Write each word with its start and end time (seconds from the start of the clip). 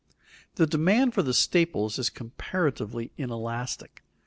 The 0.55 0.65
demand 0.65 1.13
for 1.13 1.21
the 1.21 1.31
staples 1.31 1.99
is 1.99 2.09
comparatively 2.09 3.11
inelastic. 3.19 4.01